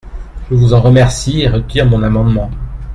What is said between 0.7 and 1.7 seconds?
en remercie et